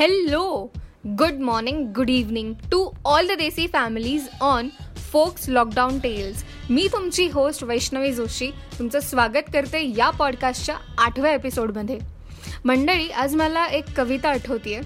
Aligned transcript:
Hello, 0.00 0.70
good 1.16 1.40
morning, 1.40 1.92
good 1.92 2.10
evening 2.10 2.56
to 2.70 2.78
all 3.04 3.26
the 3.26 3.36
Desi 3.36 3.64
families 3.70 4.26
on 4.40 4.68
folks 5.12 5.48
lockdown 5.48 5.98
tales 5.98 6.44
मी 6.70 6.88
तुमची 6.92 7.28
host 7.28 7.64
Vaishnavi 7.64 8.12
Joshi 8.12 8.50
तुमचं 8.78 9.00
स्वागत 9.00 9.50
करते 9.52 9.94
या 9.96 10.10
पॉडकास्टच्या 10.10 10.76
आठव्या 10.98 11.32
एपिसोडमध्ये 11.34 11.98
मंडळी 12.64 13.08
आज 13.08 13.34
मला 13.34 13.66
एक 13.66 13.84
कविता 13.96 14.28
आठवतीये 14.28 14.80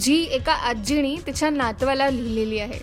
जी 0.00 0.22
एका 0.22 0.52
आजीने 0.52 1.16
तिच्या 1.26 1.50
नातवाला 1.50 2.10
लिहिलेली 2.10 2.58
आहे. 2.58 2.80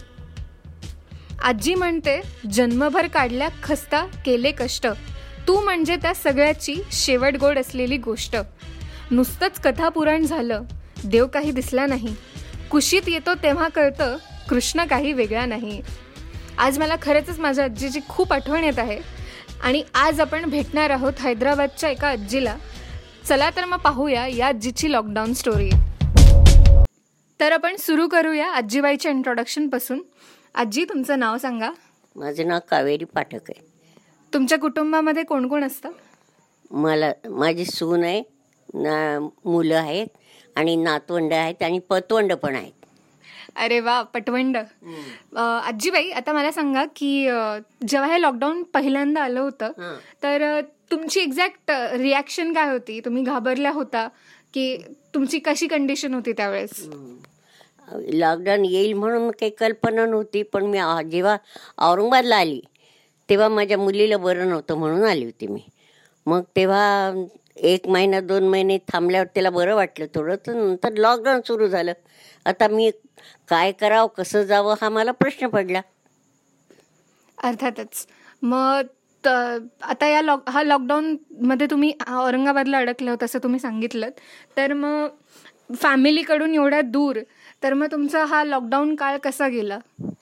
आजी 1.43 1.75
म्हणते 1.75 2.21
जन्मभर 2.53 3.07
काढल्या 3.07 3.49
खस्ता 3.63 4.05
केले 4.05 4.51
कष्ट. 4.51 4.87
तू 5.47 5.61
म्हणजे 5.61 5.95
त्या 5.95 6.13
सगळ्याची 6.13 6.75
शेवट 6.91 7.37
गोड 7.39 7.59
असलेली 7.59 7.97
गोष्ट. 7.97 8.37
नुसतंच 9.11 9.59
कथापुराण 9.59 10.25
झालं 10.25 10.63
देव 11.03 11.27
काही 11.27 11.51
दिसला 11.51 11.85
नाही. 11.85 12.15
कुशीत 12.71 13.07
येतो 13.07 13.33
तेव्हा 13.43 13.67
कळतं 13.75 14.17
कृष्ण 14.49 14.85
काही 14.85 15.13
वेगळा 15.13 15.45
नाही. 15.45 15.81
आज 16.57 16.77
मला 16.79 16.95
खरंच 17.01 17.39
माझ्या 17.39 17.65
आजीची 17.65 17.99
खूप 18.09 18.33
आठवण 18.33 18.63
येत 18.63 18.79
आहे 18.79 18.99
आणि 19.63 19.83
आज 19.95 20.19
आपण 20.21 20.49
भेटणार 20.49 20.89
आहोत 20.89 21.21
हैदराबादच्या 21.21 21.89
एका 21.89 22.07
आजीला. 22.07 22.55
चला 23.27 23.49
तर 23.55 23.65
मग 23.65 23.77
पाहूया 23.77 24.25
या 24.27 24.47
आजीची 24.47 24.91
लॉकडाऊन 24.91 25.33
स्टोरी 25.33 25.69
तर 27.39 27.51
आपण 27.51 27.75
सुरू 27.79 28.07
करूया 28.07 28.47
आजीबाईच्या 28.47 29.11
इंट्रोडक्शनपासून 29.11 30.01
आजी 30.55 30.83
तुमचं 30.85 31.19
नाव 31.19 31.37
सांगा. 31.37 31.69
माझं 32.15 32.47
नाव 32.47 32.59
कावेरी 32.69 33.05
पाठक 33.05 33.49
आहे. 33.49 33.67
तुमच्या 34.33 34.57
कुटुंबामध्ये 34.59 35.23
कोण 35.23 35.47
कोण 35.47 35.63
असतं? 35.63 35.89
मला 36.71 37.11
माझी 37.29 37.65
सून 37.65 38.03
आहे 38.03 38.21
ना 38.73 39.19
मुलं 39.45 39.77
आहेत 39.77 40.07
आणि 40.55 40.75
नातवंड 40.75 41.33
आहेत 41.33 41.63
आणि 41.63 41.79
पतवंड 41.89 42.33
पण 42.33 42.55
आहेत. 42.55 42.71
अरे 43.55 43.79
वा 43.79 44.01
पटवंड 44.13 44.57
आजीबाई 45.37 46.09
आता 46.11 46.33
मला 46.33 46.51
सांगा 46.51 46.83
की 46.95 47.11
जेव्हा 47.87 48.11
हे 48.13 48.21
लॉकडाऊन 48.21 48.61
पहिल्यांदा 48.73 49.21
आलं 49.23 49.39
होतं. 49.39 49.71
तर 50.23 50.59
तुमची 50.91 51.19
एक्झॅक्ट 51.19 51.71
रिॲक्शन 51.93 52.53
काय 52.53 52.69
होती? 52.71 52.99
तुम्ही 53.05 53.23
घाबरल्या 53.23 53.71
होता 53.71 54.07
की 54.53 54.75
तुमची 55.13 55.39
कशी 55.39 55.67
कंडिशन 55.67 56.13
होती 56.13 56.33
त्यावेळेस? 56.33 56.87
लॉकडाऊन 58.13 58.65
येईल 58.65 58.93
म्हणून 58.93 59.29
काही 59.31 59.51
कल्पना 59.59 60.05
नव्हती 60.05 60.41
पण 60.43 60.65
मी 60.65 60.79
जेव्हा 61.11 61.35
औरंगाबादला 61.77 62.35
आली 62.35 62.59
तेव्हा 63.29 63.47
माझ्या 63.49 63.77
मुलीला 63.77 64.17
बरं 64.17 64.49
नव्हतं 64.49 64.77
म्हणून 64.77 65.03
आली 65.03 65.25
होती 65.25 65.47
मी. 65.47 65.61
मग 66.25 66.41
तेव्हा 66.55 67.11
एक 67.59 67.87
महिना 67.87 68.19
दोन 68.21 68.47
महिने 68.47 68.77
थांबल्यावर 68.87 69.27
तिला 69.35 69.49
बरं 69.51 69.75
वाटलं 69.75 70.05
थोडं 70.13 70.35
तर 70.45 70.53
नंतर 70.55 70.93
लॉकडाऊन 70.97 71.41
सुरू 71.43 71.67
झालं. 71.67 71.93
आता 72.45 72.67
मी 72.69 72.89
काय 73.49 73.71
करावं 73.73 74.07
कसं 74.17 74.43
जावं 74.45 74.75
हा 74.81 74.89
मला 74.91 75.11
प्रश्न 75.13 75.47
पडला. 75.49 75.81
अर्थातच. 77.37 78.05
मग 78.43 78.87
आता 79.83 80.07
या 80.07 80.21
लॉक 80.21 80.49
हा 80.49 80.61
लॉकडाऊन 80.63 81.15
मध्ये 81.43 81.67
तुम्ही 81.67 81.91
औरंगाबादला 82.09 82.77
अडकले 82.77 83.09
होत 83.11 83.23
असं 83.23 83.39
तुम्ही 83.43 83.59
सांगितलं 83.59 84.09
तर 84.57 84.73
मग 84.75 85.07
फॅमिलीकडून 85.73 86.53
एवढ्या 86.53 86.81
दूर 86.83 87.19
तर 87.63 87.73
मग 87.73 87.91
तुमचा 87.91 88.23
हा 88.25 88.43
लॉकडाऊन 88.43 88.95
काळ 88.95 89.17
कसा 89.23 89.47
गेला? 89.47 89.79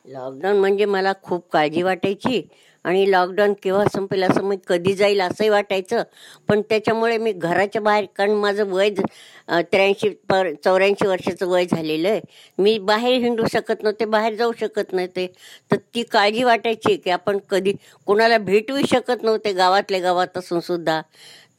लॉकडाऊन 0.07 0.59
म्हणजे 0.59 0.85
मला 0.85 1.13
खूप 1.23 1.49
काळजी 1.51 1.81
वाटायची. 1.81 2.41
आणि 2.87 3.09
लॉकडाऊन 3.11 3.53
केव्हा 3.63 3.83
संपेल 3.93 4.23
असं 4.23 4.43
मी 4.43 4.55
कधी 4.67 4.93
जाईल 4.93 5.21
असंही 5.21 5.49
वाटायचं. 5.49 6.03
पण 6.49 6.61
त्याच्यामुळे 6.69 7.17
मी 7.17 7.31
घराच्या 7.31 7.81
बाहेर 7.81 8.05
कारण 8.17 8.31
माझं 8.35 8.69
वय 8.71 8.89
त्र्याऐंशी 8.89 10.09
पर 10.29 10.51
चौऱ्याऐंशी 10.63 11.07
वर्षाचं 11.07 11.47
वय 11.49 11.65
झालेलं 11.65 12.09
आहे. 12.09 12.21
मी 12.57 12.77
बाहेर 12.79 13.21
हिंडू 13.23 13.45
शकत 13.53 13.83
नव्हते 13.83 14.05
बाहेर 14.05 14.35
जाऊ 14.35 14.51
शकत 14.59 14.93
नव्हते. 14.93 15.27
तर 15.71 15.77
ती 15.95 16.03
काळजी 16.11 16.43
वाटायची 16.43 16.95
की 16.97 17.09
आपण 17.09 17.37
कधी 17.49 17.73
कोणाला 18.05 18.37
भेटू 18.37 18.77
शकत 18.91 19.23
नव्हते 19.23 19.53
गावातल्या 19.53 19.99
गावात 20.01 20.37
असून 20.37 20.59
सुद्धा. 20.59 21.01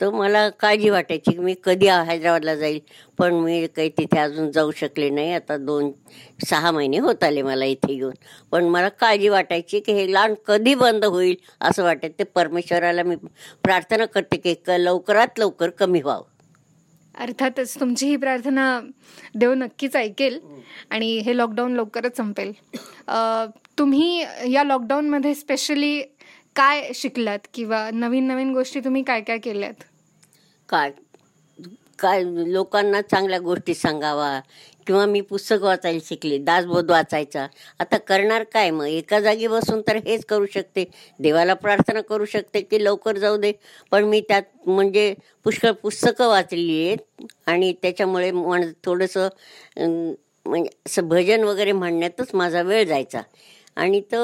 तर 0.01 0.11
मला 0.11 0.49
काळजी 0.61 0.91
वाटायची 0.91 1.31
की 1.31 1.39
मी 1.39 1.55
कधी 1.65 1.87
हैदराबादला 1.87 2.55
जाईल 2.55 2.79
पण 3.19 3.35
मी 3.35 3.67
काही 3.67 3.89
तिथे 3.99 4.19
अजून 4.19 4.51
जाऊ 4.53 4.71
शकले 4.77 5.09
नाही. 5.11 5.33
आता 5.35 5.57
दोन 5.57 5.91
सहा 6.49 6.71
महिने 6.71 6.99
होत 6.99 7.25
आले 7.25 7.43
मला 7.43 7.65
इथे 7.65 7.93
येऊन. 7.93 8.15
पण 8.53 8.65
मला 8.65 8.89
काळजी 8.91 9.29
वाटायची 9.29 9.81
की 9.81 9.93
हे 9.93 10.13
लहान 10.13 10.35
कधी 10.47 10.75
बंद 10.75 11.05
होईल 11.05 11.37
असं 11.61 11.85
वाटत. 11.85 12.09
ते 12.19 12.25
परमेश्वराला 12.25 13.03
मी 13.03 13.17
प्रार्थना 13.65 14.05
करते 14.07 14.37
की 14.37 14.55
लवकरात 14.79 15.39
लवकर 15.39 15.71
कमी 15.71 16.01
व्हावं. 16.03 16.25
अर्थातच 17.15 17.75
तुमची 17.81 18.07
ही 18.07 18.17
प्रार्थना 18.17 18.81
देव 19.35 19.53
नक्कीच 19.55 19.97
ऐकेल 19.97 20.39
आणि 20.91 21.07
हे 21.19 21.37
लॉकडाऊन 21.37 21.73
लवकरच 21.77 22.17
संपेल. 22.17 22.53
तुम्ही 23.79 24.25
या 24.53 24.63
लॉकडाऊनमध्ये 24.65 25.35
स्पेशली 25.35 26.01
काय 26.59 26.93
शिकलात 26.95 27.47
किंवा 27.55 27.89
नवीन 27.95 28.25
नवीन 28.27 28.53
गोष्टी 28.53 28.81
तुम्ही 28.81 29.03
काय 29.03 29.21
काय 29.21 29.39
केल्यात? 29.39 29.83
काय 30.69 30.91
काय 31.99 32.23
लोकांना 32.47 33.01
चांगल्या 33.03 33.39
गोष्टी 33.39 33.75
सांगावा 33.75 34.41
किंवा 34.87 35.05
मी 35.07 35.21
पुस्तक 35.21 35.63
वाचायला 35.63 35.99
शिकले 36.05 36.39
दासबोध 36.39 36.91
वाचायचा. 36.91 37.47
आता 37.81 37.97
करणार 37.99 38.43
काय 38.53 38.71
मग? 38.71 38.87
एका 38.87 39.21
जागी 39.21 39.47
बसून 39.47 39.81
तर 39.89 39.97
हेच 40.07 40.25
करू 40.25 40.47
शकते. 40.55 40.85
देवाला 41.21 41.55
प्रार्थना 41.55 42.01
करू 42.01 42.25
शकते 42.25 42.61
की 42.61 42.83
लवकर 42.85 43.19
जाऊ 43.19 43.37
दे. 43.37 43.53
पण 43.93 44.05
मी 44.05 44.21
त्यात 44.29 44.43
म्हणजे 44.67 45.15
पुष्कळ 45.45 45.71
पुस्तकं 45.83 46.29
वाचली 46.29 46.87
आहेत 46.87 47.25
आणि 47.47 47.73
त्याच्यामुळे 47.83 48.31
म्हण 48.31 48.71
थोडंसं 48.85 49.29
म्हणजे 50.47 50.71
असं 50.87 51.09
भजन 51.09 51.45
वगैरे 51.45 51.73
म्हणण्यातच 51.73 52.35
माझा 52.35 52.63
वेळ 52.63 52.85
जायचा. 52.85 53.23
आणि 53.77 54.01
तो 54.13 54.23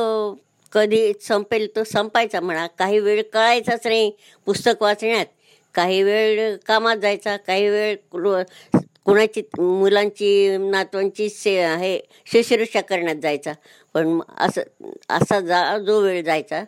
कधी 0.74 1.12
संपेल 1.20 1.66
तो 1.76 1.84
संपायचा 1.84 2.40
म्हणा. 2.40 2.66
काही 2.66 2.98
वेळ 3.00 3.22
कळायचाच 3.32 3.86
नाही 3.86 4.10
पुस्तक 4.46 4.82
वाचण्यात. 4.82 5.26
काही 5.74 6.02
वेळ 6.02 6.56
कामात 6.66 6.96
जायचा 6.96 7.36
काही 7.36 7.68
वेळ 7.68 7.96
कुण- 8.10 8.80
कुणाची 9.04 9.40
मुलांची 9.58 10.56
नातवांची 10.56 11.28
से 11.28 11.56
हे 11.76 11.98
शुश्रूषा 12.26 12.80
करण्यात 12.80 13.16
जायचा. 13.16 13.52
पण 13.94 14.20
असं 14.38 14.90
असा 15.08 15.40
जा 15.40 15.78
जो 15.78 16.00
वेळ 16.00 16.22
जायचा 16.24 16.62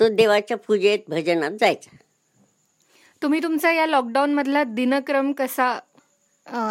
तो 0.00 0.08
देवाच्या 0.08 0.56
पूजेत 0.56 0.98
भजनात 1.08 1.50
जायचा. 1.60 1.96
तुम्ही 3.22 3.42
तुमचा 3.42 3.72
या 3.72 3.86
लॉकडाऊन 3.86 4.34
मधला 4.34 4.64
दिनक्रम 4.64 5.32
कसा 5.32 5.78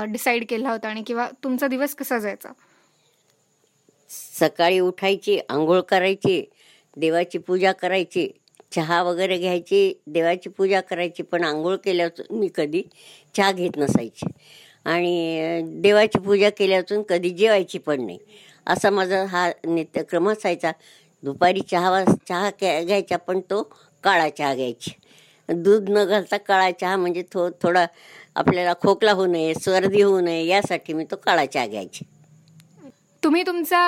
डिसाईड 0.08 0.46
केला 0.50 0.70
होता 0.72 0.88
आणि 0.88 1.04
किंवा 1.08 1.30
तुमचा 1.44 1.68
दिवस 1.68 1.96
कसा 1.96 2.18
जायचा? 2.18 2.50
सकाळी 4.40 4.80
उठायची 4.80 5.40
आंघोळ 5.50 5.82
करायची 5.82 6.44
देवाची 7.00 7.38
पूजा 7.38 7.72
करायची 7.72 8.28
चहा 8.72 9.02
वगैरे 9.04 9.38
घ्यायची 9.38 9.94
देवाची 10.08 10.50
पूजा 10.50 10.82
करायची 10.82 11.24
पण 11.24 11.44
आंघोळ 11.44 11.76
केल्यावर 11.76 12.34
मी 12.34 12.48
कधी 12.56 12.82
चहा 13.36 13.52
घेत 13.52 13.78
नसायची. 13.78 14.28
आणि 14.86 15.62
देवाची 15.82 16.20
पूजा 16.20 16.50
केल्यातून 16.50 17.02
कधी 17.10 17.30
जेवायची 17.30 17.78
पण 17.78 18.06
नाही. 18.06 18.18
असा 18.68 18.90
माझा 18.90 19.24
हा 19.26 19.50
नित्यक्रम 19.66 20.30
असायचा. 20.30 20.72
दुपारी 21.24 21.62
चहा 21.62 22.04
चहा 22.30 22.50
घ्यायचा 22.62 23.18
पण 23.18 23.40
तो 23.50 23.62
काळा 24.04 24.30
चहा 24.30 24.54
घ्यायची. 24.56 24.92
दूध 25.50 25.90
न 25.90 26.04
घालता 26.06 26.38
काळा 26.38 26.70
चहा 26.72 26.96
म्हणजे 26.98 27.24
थो 27.34 27.50
थोडा 27.62 27.86
आपल्याला 28.36 28.74
खोकला 28.82 29.12
होऊ 29.12 29.26
नये 29.26 29.54
सर्दी 29.54 30.02
होऊ 30.02 30.20
नये 30.20 30.46
यासाठी 30.46 30.94
मी 30.94 31.04
तो 31.12 31.16
काळा 31.16 31.46
चहा 31.46 31.66
घ्यायची. 31.68 32.06
तुम्ही 33.24 33.44
तुमचा 33.44 33.80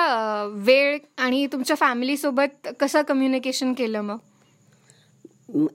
वेळ 0.54 0.98
आणि 1.18 1.46
तुमच्या 1.52 1.76
फॅमिलीसोबत 1.76 2.68
कसं 2.80 3.02
कम्युनिकेशन 3.02 3.72
केलं 3.72 4.00
मग? 4.00 4.16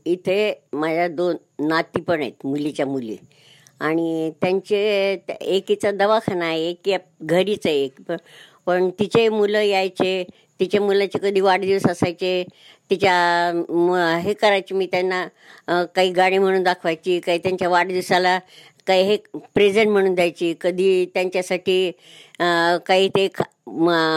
इथे 0.05 0.53
माझ्या 0.73 1.07
दोन 1.07 1.35
नाती 1.59 2.01
पण 2.01 2.21
आहेत 2.21 2.45
मुलीच्या 2.45 2.85
मुली. 2.85 3.17
आणि 3.81 4.31
त्यांचे 4.41 4.77
एकीचा 5.41 5.91
दवाखाना 5.91 6.45
आहे 6.45 6.69
एक 6.69 6.89
घरीच 7.23 7.65
आहे 7.67 7.83
एक. 7.83 8.01
पण 8.67 8.89
तिचे 8.99 9.27
मुलं 9.29 9.61
यायचे 9.61 10.23
तिच्या 10.59 10.81
मुलाचे 10.81 11.19
कधी 11.19 11.39
वाढदिवस 11.41 11.85
असायचे 11.85 12.43
तिच्या 12.89 14.19
हे 14.23 14.33
करायचे 14.33 14.75
मी 14.75 14.85
त्यांना 14.91 15.25
काही 15.95 16.11
गाणी 16.11 16.37
म्हणून 16.37 16.63
दाखवायची 16.63 17.19
काही 17.19 17.37
त्यांच्या 17.39 17.69
वाढदिवसाला 17.69 18.37
काही 18.87 19.03
हे 19.03 19.15
प्रेझेंट 19.53 19.89
म्हणून 19.91 20.13
द्यायची. 20.15 20.53
कधी 20.61 21.05
त्यांच्यासाठी 21.13 21.91
काही 22.85 23.07
ते 23.15 23.27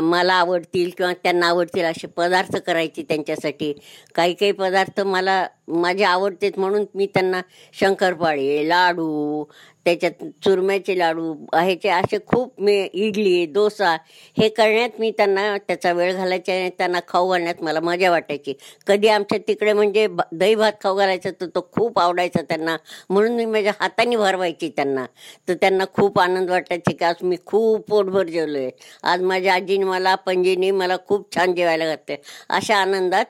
मला 0.03 0.35
आवडतील 0.35 0.91
किंवा 0.97 1.13
त्यांना 1.23 1.47
आवडतील 1.47 1.85
असे 1.85 2.07
पदार्थ 2.17 2.57
करायचे 2.57 3.03
त्यांच्यासाठी. 3.09 3.73
काही 4.15 4.35
काही 4.35 4.53
पदार्थ 4.53 5.01
मला 5.01 5.47
माझे 5.69 6.05
आवडतेत 6.05 6.59
म्हणून 6.59 6.85
मी 6.95 7.07
त्यांना 7.07 7.41
शंकरपाळे 7.81 8.69
लाडू 8.69 9.45
त्याच्यात 9.91 10.29
चुरम्याचे 10.45 10.99
लाडू 10.99 11.33
ह्याचे 11.55 11.89
असे 11.89 12.19
खूप 12.27 12.61
मी 12.61 12.75
इडली 12.95 13.45
डोसा 13.55 13.97
हे 14.37 14.49
करण्यात 14.49 15.01
मी 15.01 15.11
त्यांना 15.11 15.57
त्याचा 15.59 15.93
वेळ 15.93 16.13
घालायचा 16.15 16.53
त्यांना 16.79 16.99
खाऊ 17.09 17.31
घालण्यात 17.31 17.63
मला 17.63 17.81
मजा 17.81 18.11
वाटायची. 18.11 18.55
कधी 18.87 19.09
आमच्या 19.09 19.39
तिकडे 19.49 19.73
म्हणजे 19.73 20.07
दही 20.33 20.55
भात 20.55 20.73
खाऊ 20.83 20.97
घालायचा 20.97 21.31
तर 21.41 21.47
तो 21.55 21.61
खूप 21.73 21.99
आवडायचा 21.99 22.43
त्यांना. 22.43 22.77
म्हणून 23.11 23.35
मी 23.37 23.45
माझ्या 23.47 23.73
हाताने 23.81 24.17
भरवायची 24.17 24.69
त्यांना. 24.77 25.05
तर 25.49 25.55
त्यांना 25.55 25.85
खूप 25.95 26.19
आनंद 26.21 26.51
वाटायचे 26.51 26.93
की 26.93 27.05
आज 27.05 27.23
मी 27.23 27.37
खूप 27.47 27.89
पोटभर 27.91 28.27
जेवलो 28.29 28.59
आहे 28.59 28.71
आज 29.05 29.23
माझ्या 29.23 29.55
आजीने 29.55 29.85
मला 29.85 30.15
पंजीने 30.27 30.71
मला 30.73 30.97
खूप 31.09 31.35
छान 31.35 31.55
जेवायला 31.55 31.87
घातले 31.87 32.17
अशा 32.51 32.77
आनंदात 32.77 33.25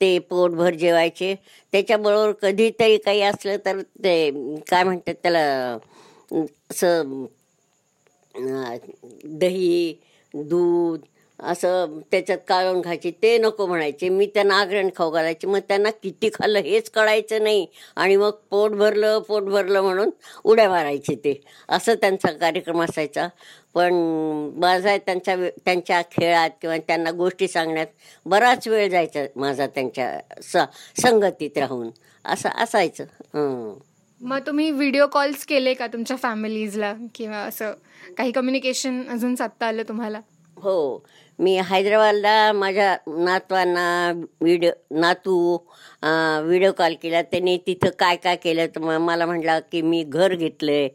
ते 0.00 0.18
पोटभर 0.20 0.74
जेवायचे. 0.74 1.34
त्याच्याबरोबर 1.72 2.32
कधीतरी 2.42 2.96
काही 2.98 3.20
असलं 3.22 3.56
तर 3.64 3.80
ते 4.04 4.30
काय 4.70 4.82
म्हणतात 4.84 5.14
त्याला 5.22 5.76
असं 6.30 7.24
दही 9.40 9.94
दूध 10.34 11.00
असं 11.38 11.98
त्याच्यात 12.10 12.38
काढून 12.48 12.80
खायचे 12.82 13.10
ते 13.22 13.36
नको 13.38 13.66
म्हणायचे. 13.66 14.08
मी 14.08 14.26
त्यांना 14.26 14.54
आग्रण 14.60 14.88
खाऊ 14.96 15.10
घालायचे. 15.10 15.46
मग 15.46 15.58
त्यांना 15.68 15.90
किती 16.02 16.28
खाल्लं 16.34 16.58
हेच 16.60 16.88
कळायचं 16.90 17.42
नाही. 17.42 17.66
आणि 17.96 18.16
मग 18.16 18.30
पोट 18.50 18.72
भरलं 18.72 19.18
पोट 19.18 19.42
भरलं 19.44 19.82
म्हणून 19.82 20.10
उड्या 20.44 20.68
मारायचे 20.70 21.14
ते. 21.14 21.34
असं 21.68 21.94
त्यांचा 21.94 22.32
कार्यक्रम 22.32 22.82
असायचा. 22.82 23.28
पण 23.74 23.94
माझा 24.56 24.96
त्यांच्या 24.96 25.36
त्यांच्या 25.64 26.00
खेळात 26.12 26.50
किंवा 26.62 26.76
त्यांना 26.78 27.10
गोष्टी 27.12 27.48
सांगण्यात 27.48 27.86
बराच 28.26 28.68
वेळ 28.68 28.88
जायचा 28.90 29.24
माझा 29.36 29.66
त्यांच्या 29.66 30.18
स 30.42 30.56
संगतीत 31.02 31.58
राहून. 31.58 31.90
असं 32.24 32.48
असायचं. 32.62 33.04
मग 34.20 34.40
तुम्ही 34.46 34.70
व्हिडिओ 34.70 35.06
कॉल्स 35.06 35.44
केले 35.46 35.74
का 35.74 35.86
तुमच्या 35.86 36.16
फॅमिलीजला 36.16 36.92
किंवा 37.14 37.38
असं 37.38 37.72
काही 38.16 38.32
कम्युनिकेशन 38.32 39.02
अजून 39.12 39.34
साधता 39.34 39.66
आलं 39.66 39.82
तुम्हाला? 39.88 40.20
हो. 40.56 41.04
मी 41.38 41.54
हैदराबादला 41.68 42.52
माझ्या 42.52 42.96
नातवांना 43.24 44.12
व्हिडिओ 44.40 44.70
नातू 45.00 45.36
व्हिडिओ 46.44 46.70
कॉल 46.78 46.94
केला. 47.02 47.20
त्यांनी 47.22 47.56
तिथं 47.66 47.90
काय 47.98 48.16
काय 48.16 48.36
केलं? 48.36 48.66
तर 48.76 48.98
मला 48.98 49.26
म्हटलं 49.26 49.58
की 49.72 49.82
मी 49.82 50.02
घर 50.02 50.34
घेतलंय. 50.34 50.88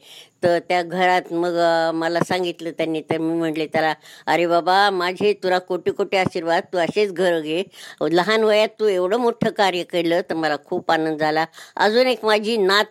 तर 0.43 0.57
त्या 0.69 0.81
घरात 0.81 1.31
मग 1.33 1.57
मला 1.95 2.19
सांगितलं 2.27 2.71
त्यांनी. 2.77 3.01
तर 3.09 3.17
मी 3.17 3.33
म्हटले 3.39 3.67
त्याला 3.73 3.93
अरे 4.27 4.47
बाबा 4.47 4.89
माझे 4.89 5.33
तुला 5.43 5.59
कोटी 5.59 5.91
कोटी 5.91 6.17
आशीर्वाद. 6.17 6.63
तू 6.73 6.77
असेच 6.77 7.13
घर 7.13 7.39
घे. 7.39 7.63
लहान 8.11 8.43
वयात 8.43 8.69
तू 8.79 8.87
एवढं 8.87 9.19
मोठं 9.21 9.49
कार्य 9.57 9.83
केलं 9.91 10.21
तर 10.29 10.35
मला 10.35 10.55
खूप 10.65 10.91
आनंद 10.91 11.19
झाला. 11.19 11.45
अजून 11.75 12.07
एक 12.07 12.25
माझी 12.25 12.57
नात 12.57 12.85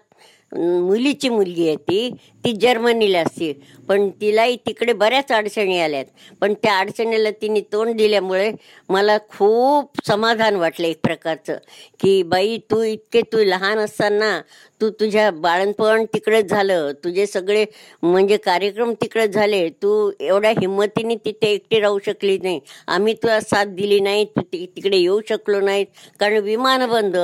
मुलीची 0.56 1.29
मुलगी 1.29 1.67
आहे 1.67 1.76
ती. 1.76 2.11
ती 2.44 2.52
जर्मनीला 2.52 3.19
असते. 3.19 3.61
पण 3.90 4.08
तिलाही 4.20 4.56
तिकडे 4.66 4.92
बऱ्याच 4.92 5.31
अडचणी 5.32 5.78
आल्यात. 5.81 6.04
पण 6.40 6.52
त्या 6.62 6.76
अडचणीला 6.78 7.31
तिने 7.40 7.60
तोंड 7.72 7.96
दिल्यामुळे 7.96 8.50
मला 8.88 9.16
खूप 9.28 10.06
समाधान 10.06 10.56
वाटलं 10.56 10.87
एक 10.87 11.00
प्रकारचं. 11.04 11.56
की 12.00 12.22
बाई 12.22 12.56
तू 12.70 12.82
इतके 12.82 13.20
तू 13.32 13.42
लहान 13.44 13.78
असताना 13.78 14.40
तू 14.81 14.90
तुझ्या 14.90 15.31
बाळणपण 15.31 16.04
तिकडेच 16.14 16.50
झालं. 16.50 16.92
तुझे 17.04 17.26
सगळे 17.26 17.64
म्हणजे 18.02 18.37
कार्यक्रम 18.37 18.92
तिकडेच 19.02 19.31
झाले. 19.31 19.69
तू 19.82 20.10
एवढ्या 20.20 20.50
हिंमतीने 20.60 21.14
तिथे 21.25 21.46
एकटी 21.52 21.81
राहू 21.81 21.98
शकली 22.06 22.38
नाही. 22.42 22.60
आम्ही 22.88 23.14
तुला 23.22 23.40
साथ 23.40 23.75
दिली 23.76 24.00
नाही. 24.00 24.25
तू 24.37 24.42
तिकडे 24.54 24.96
येऊ 24.96 25.20
शकलो 25.28 25.60
नाहीत. 25.60 25.87
कारण 26.20 26.38
विमान 26.44 26.87
बंद 26.90 27.16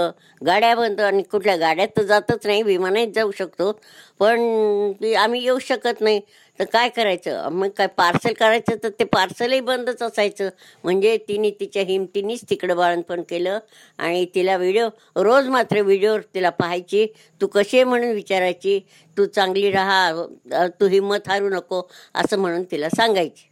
गाड्या 0.46 0.74
बंद 0.74 1.00
आणि 1.00 1.22
कुठल्या 1.22 1.56
गाड्यात 1.56 1.88
तर 1.96 2.02
जातच 2.02 2.46
नाही. 2.46 2.62
विमानात 2.62 3.14
जाऊ 3.14 3.30
शकतो. 3.38 3.72
पण 4.18 5.14
आम्ही 5.18 5.42
येऊ 5.44 5.58
शकत 5.58 6.00
नाही. 6.00 6.20
तर 6.58 6.64
काय 6.72 6.88
करायचं? 6.88 7.48
मग 7.52 7.68
काय 7.76 7.86
पार्सल 7.96 8.32
करायचं 8.32 8.76
तर 8.82 8.88
ते 8.98 9.04
पार्सलही 9.04 9.60
बंदच 9.60 10.02
असायचं. 10.02 10.48
म्हणजे 10.84 11.16
तिने 11.28 11.50
तिच्या 11.60 11.82
हिमतीनेच 11.82 12.44
तिकडं 12.50 12.76
बाळणपण 12.76 13.22
केलं. 13.28 13.58
आणि 13.98 14.24
तिला 14.34 14.56
व्हिडिओ 14.56 14.88
रोज 15.16 15.48
मात्र 15.48 15.80
व्हिडिओ 15.82 16.16
तिला 16.34 16.50
पाहायची. 16.50 17.06
तू 17.40 17.46
कशी 17.46 17.82
म्हणून 17.84 18.10
विचारायची. 18.12 18.78
तू 19.16 19.24
चांगली 19.26 19.70
राहा 19.72 20.68
तू 20.80 20.86
हिंमत 20.88 21.28
हारू 21.28 21.48
नको 21.48 21.82
असं 22.14 22.38
म्हणून 22.38 22.64
तिला 22.70 22.88
सांगायची. 22.96 23.48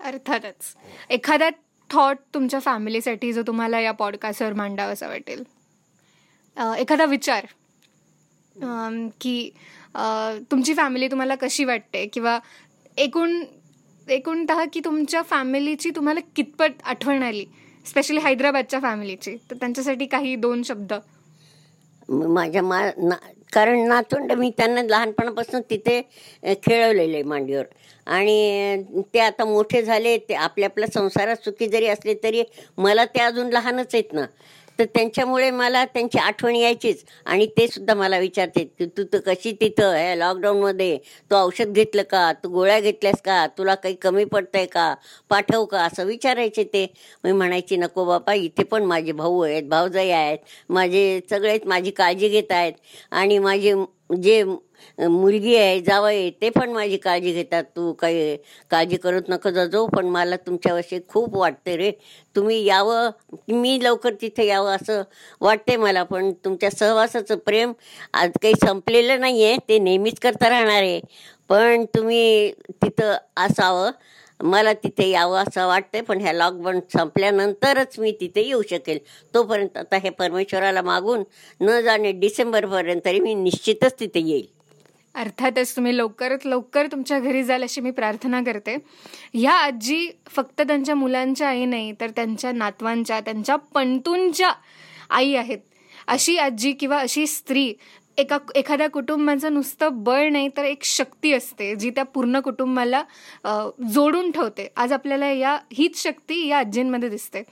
अर्थातच. 0.00 0.74
एखादा 1.10 1.48
थॉट 1.90 2.16
तुमच्या 2.34 2.60
फॅमिलीसाठी 2.60 3.32
जो 3.32 3.42
तुम्हाला 3.46 3.80
या 3.80 3.92
पॉडकास्टवर 3.92 4.52
मांडावा 4.52 4.92
असं 4.92 5.08
वाटेल. 5.08 5.42
एखादा 6.78 7.04
विचार 7.04 7.46
की 9.20 9.50
तुमची 10.50 10.74
फॅमिली 10.74 11.08
तुम्हाला 11.10 11.34
कशी 11.34 11.64
वाटते? 11.64 12.06
किंवा 12.06 12.38
एकूण 12.98 13.42
एकूणतः 14.06 14.64
की 14.72 14.80
तुमच्या 14.84 15.22
फॅमिलीची 15.22 15.90
तुम्हाला 15.96 16.20
कितपत 16.36 16.82
आठवण 16.84 17.22
आली? 17.22 17.44
स्पेशली 17.86 18.20
हैदराबादच्या 18.20 18.80
फॅमिलीची 18.80 19.36
तर 19.50 19.56
त्यांच्यासाठी 19.56 20.06
काही 20.06 20.34
दोन 20.36 20.62
शब्द. 20.62 20.92
माझ्या 22.08 22.62
मा 22.62 22.80
ना 22.98 23.14
कारण 23.52 23.86
नातवंड 23.88 24.32
मी 24.32 24.50
त्यांना 24.56 24.82
लहानपणापासून 24.82 25.60
तिथे 25.70 26.00
खेळवलेले 26.66 27.22
मांडीवर. 27.22 27.64
आणि 28.06 29.02
ते 29.14 29.18
आता 29.20 29.44
मोठे 29.44 29.82
झाले 29.82 30.16
ते 30.28 30.34
आपल्या 30.34 30.68
आपल्या 30.68 30.88
संसारात 30.92 31.36
सुखी 31.44 31.66
जरी 31.68 31.86
असले 31.86 32.14
तरी 32.22 32.42
मला 32.78 33.04
ते 33.04 33.20
अजून 33.20 33.48
लहानच 33.52 33.94
आहेत 33.94 34.12
ना. 34.12 34.26
तर 34.78 34.84
त्यांच्यामुळे 34.84 35.50
मला 35.50 35.84
त्यांची 35.84 36.18
आठवण 36.18 36.56
यायचीच. 36.56 37.04
आणि 37.26 37.46
ते 37.46 37.66
सुद्धा 37.68 37.94
मला 37.94 38.18
विचारते 38.18 38.64
की 38.64 38.86
तू 38.86 39.02
तर 39.12 39.18
कशी 39.18 39.52
तिथं 39.52 39.94
ह्या 39.94 40.14
लॉकडाऊनमध्ये 40.16 40.98
तू 41.30 41.36
औषध 41.36 41.72
घेतलं 41.72 42.02
का? 42.02 42.32
तू 42.32 42.48
गोळ्या 42.48 42.80
घेतल्यास 42.80 43.22
का? 43.22 43.46
तुला 43.58 43.74
काही 43.74 43.94
कमी 43.94 44.24
पडतंय 44.24 44.66
का? 44.66 44.94
पाठव 45.28 45.64
का? 45.64 45.82
असं 45.82 46.04
विचारायचे 46.04 46.64
ते. 46.64 46.86
मी 47.24 47.32
म्हणायची 47.32 47.76
नको 47.76 48.04
बापा 48.04 48.34
इथे 48.34 48.64
पण 48.64 48.84
माझे 48.84 49.12
भाऊ 49.12 49.40
आहेत 49.40 49.62
भाऊजाई 49.62 50.10
आहेत. 50.10 50.38
माझे 50.68 51.20
सगळेच 51.30 51.66
माझी 51.66 51.90
काळजी 51.90 52.28
घेत 52.28 52.52
आहेत. 52.52 52.72
आणि 53.10 53.38
माझे 53.38 53.74
जे 54.10 54.42
मुलगी 54.98 55.54
आहे 55.56 55.80
जावं 55.82 56.28
ते 56.42 56.48
पण 56.50 56.70
माझी 56.72 56.96
काळजी 56.96 57.32
घेतात. 57.32 57.64
तू 57.76 57.92
काही 58.00 58.36
काळजी 58.70 58.96
करत 58.96 59.28
नको 59.28 59.50
जाऊ 59.50 59.86
पण 59.96 60.06
मला 60.08 60.36
तुमच्याविषयी 60.46 61.00
खूप 61.08 61.36
वाटते 61.36 61.76
रे. 61.76 61.90
तुम्ही 62.36 62.62
यावं 62.64 63.10
मी 63.52 63.78
लवकर 63.82 64.14
तिथे 64.22 64.46
यावं 64.46 64.74
असं 64.76 65.02
वाटते 65.40 65.76
मला 65.76 66.02
पण 66.04 66.30
तुमच्या 66.44 66.70
सहवासाचं 66.70 67.36
प्रेम 67.46 67.72
आज 68.14 68.30
काही 68.42 68.54
संपलेलं 68.66 69.20
नाही 69.20 69.44
आहे 69.44 69.56
ते 69.68 69.78
नेहमीच 69.78 70.18
करता 70.20 70.48
राहणार 70.50 70.82
आहे. 70.82 71.00
पण 71.50 71.84
तुम्ही 71.94 72.50
तिथं 72.82 73.14
असावं. 73.38 73.90
मला 74.40 74.72
तिथे 74.72 75.08
यावं 75.08 75.42
असं 75.42 75.66
वाटतंय 75.66 76.00
पण 76.00 76.20
ह्या 76.20 76.32
लॉकडाऊन 76.32 76.80
संपल्यानंतरच 76.92 77.98
मी 77.98 78.12
तिथे 78.20 78.40
येऊ 78.40 78.62
शकेल. 78.70 78.98
तोपर्यंत 79.34 79.76
आता 79.76 79.96
हे 79.96 80.10
परमेश्वराला 80.10 80.82
मागून 80.82 81.22
न 81.60 81.80
जाणे 81.80 82.12
डिसेंबरपर्यंत 82.12 83.00
तरी 83.04 83.20
मी 83.20 83.34
निश्चितच 83.34 84.00
तिथे 84.00 84.20
येईल. 84.20 84.46
अर्थातच 85.14 85.76
तुम्ही 85.76 85.96
लवकरात 85.96 86.38
लवकर 86.44 86.86
तुमच्या 86.86 87.18
घरी 87.18 87.42
जाल 87.44 87.62
अशी 87.62 87.80
मी 87.80 87.90
प्रार्थना 87.90 88.40
करते. 88.40 88.76
ह्या 89.34 89.52
आजी 89.52 90.10
फक्त 90.26 90.62
त्यांच्या 90.62 90.94
मुलांच्या 90.94 91.48
आई 91.48 91.64
नाही 91.64 91.92
तर 91.92 92.10
त्यांच्या 92.10 92.52
नातवांच्या 92.52 93.20
त्यांच्या 93.20 93.56
पणतूंच्या 93.56 94.52
आई 95.10 95.34
आहेत. 95.34 95.58
अशी 96.06 96.36
आजी 96.36 96.72
किंवा 96.72 96.98
अशी 96.98 97.26
स्त्री 97.26 97.72
एका 98.18 98.38
एखाद्या 98.56 98.88
कुटुंबाचं 98.90 99.52
नुसतं 99.54 100.02
बळ 100.04 100.28
नाही 100.32 100.48
तर 100.56 100.64
एक 100.64 100.84
शक्ती 100.84 101.32
असते 101.32 101.74
जी 101.76 101.90
त्या 101.90 102.04
पूर्ण 102.04 102.40
कुटुंबाला 102.40 103.02
जोडून 103.94 104.30
ठेवते. 104.30 104.68
आज 104.76 104.92
आपल्याला 104.92 105.30
या 105.32 105.56
हीच 105.72 106.02
शक्ती 106.02 106.46
या 106.46 106.58
आजींमध्ये 106.58 107.08
दिसते. 107.08 107.42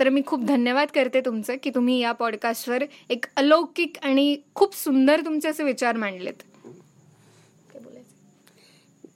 तर 0.00 0.08
मी 0.08 0.22
खूप 0.26 0.44
धन्यवाद 0.46 0.88
करते 0.94 1.20
तुमचं 1.20 1.56
की 1.62 1.70
तुम्ही 1.74 1.98
या 2.00 2.12
पॉडकास्टवर 2.12 2.84
एक 3.10 3.26
अलौकिक 3.36 3.96
आणि 4.02 4.36
खूप 4.54 4.74
सुंदर 4.76 5.20
तुमचे 5.24 5.48
असे 5.48 5.64
विचार 5.64 5.96
मांडलेत. 5.96 6.42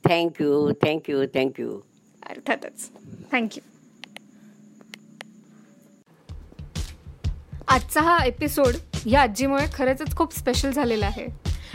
Thank you 0.08 0.70
thank you 0.82 1.24
thank you 1.34 1.78
अर्थातच. 2.22 2.88
थँक्यू 3.32 3.68
आजचा 7.68 8.00
हा 8.00 8.24
एपिसोड 8.24 8.76
या 9.06 9.22
आजीमुळे 9.22 9.66
खरंच 9.74 10.16
खूप 10.16 10.38
स्पेशल 10.38 10.70
झालेलं 10.70 11.06
आहे. 11.06 11.26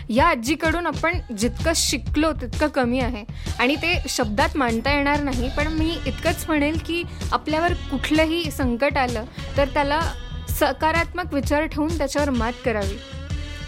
या 0.10 0.25
आजीकडून 0.27 0.88
आपण 0.88 1.17
जितकं 1.38 1.72
शिकलो 1.75 2.32
तितकं 2.32 2.67
कमी 2.67 3.00
आहे. 3.00 3.24
आणि 3.60 3.75
ते 3.75 4.03
शब्दात 4.10 4.58
मांडता 4.58 4.94
येणार 4.94 5.24
नाही 5.24 5.50
पण 5.58 5.67
मी 5.67 5.98
इतकंच 6.05 6.46
म्हणेल 6.48 6.77
की 6.86 7.03
आपल्यावर 7.32 7.74
कुठलंही 7.74 8.51
संकट 8.51 8.98
आलं 8.98 9.25
तर 9.58 9.67
त्याला 9.67 10.01
सकारात्मक 10.50 11.34
विचार 11.34 11.65
ठेवून 11.65 11.98
त्याच्यावर 11.98 12.29
मात 12.29 12.53
करावी. 12.65 12.98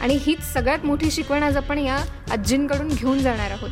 आणि 0.02 0.18
हीच 0.22 0.54
सगळ्यात 0.54 0.86
मोठी 0.86 1.12
शिकवण 1.12 1.44
आज 1.44 1.58
आपण 1.58 1.80
या 1.80 1.98
आजींकडून 2.32 2.88
घेऊन 2.88 3.20
जाणार 3.20 3.52
आहोत. 3.52 3.72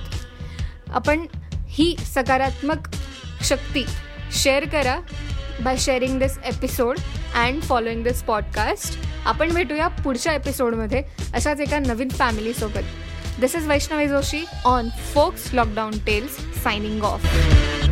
आपण 0.90 1.26
ही 1.68 1.96
सकारात्मक 2.00 2.88
शक्ती 3.44 3.86
शेअर 4.32 4.66
करा 4.66 5.00
by 5.62 5.78
sharing 5.78 6.20
this 6.20 6.38
episode 6.46 6.98
and 7.36 7.62
following 7.62 8.04
this 8.04 8.24
podcast 8.24 9.00
आपण 9.26 9.54
भेटूया 9.54 9.88
पुढच्या 10.04 10.34
एपिसोडमध्ये 10.34 11.02
अशाच 11.34 11.62
एका 11.62 11.80
नवीन 11.80 12.10
फॅमिलीसोबत 12.10 13.40
this 13.40 13.56
is 13.56 13.68
Vaishnavi 13.68 14.08
Joshi 14.08 14.44
on 14.66 14.90
folks 15.14 15.54
lockdown 15.54 15.98
tales 16.06 16.38
signing 16.64 17.04
off 17.04 17.85